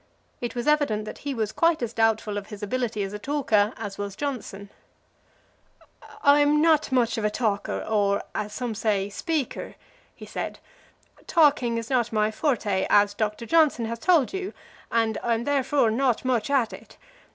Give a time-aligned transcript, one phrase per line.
[0.41, 3.71] It was evident that he was quite as doubtful of his ability as a talker
[3.77, 4.71] as was Johnson.
[6.23, 9.75] "I'm not much of a talker, or, as some say, speaker,"
[10.15, 10.57] he said.
[11.27, 14.53] "Talking is not my forte, as Doctor Johnson has told you,
[14.91, 16.97] and I am therefore not much at it.